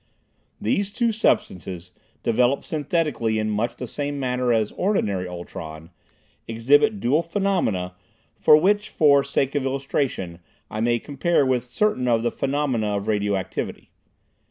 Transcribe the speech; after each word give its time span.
These 0.59 0.89
two 0.89 1.11
substances, 1.11 1.91
developed 2.23 2.65
synthetically 2.65 3.37
in 3.37 3.51
much 3.51 3.75
the 3.75 3.85
same 3.85 4.19
manner 4.19 4.51
as 4.51 4.71
ordinary 4.71 5.27
ultron, 5.27 5.91
exhibit 6.47 6.99
dual 6.99 7.21
phenomena 7.21 7.93
which 8.47 8.89
for 8.89 9.23
sake 9.23 9.53
of 9.53 9.63
illustration 9.63 10.39
I 10.71 10.79
may 10.79 10.97
compare 10.97 11.45
with 11.45 11.65
certain 11.65 12.07
of 12.07 12.23
the 12.23 12.31
phenomena 12.31 12.97
of 12.97 13.07
radioactivity. 13.07 13.91